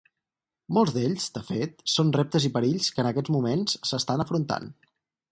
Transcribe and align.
Molts 0.77 0.93
d'ells, 0.93 1.25
de 1.35 1.43
fet, 1.49 1.83
són 1.95 2.09
reptes 2.15 2.47
i 2.49 2.51
perills 2.55 2.87
que 2.95 3.03
en 3.03 3.09
aquests 3.09 3.33
moments 3.35 3.77
s'estan 3.91 4.25
afrontant. 4.25 4.67